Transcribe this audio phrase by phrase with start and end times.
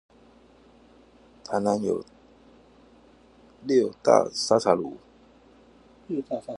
[1.43, 2.03] 台南有
[3.61, 4.93] 六大沙茶爐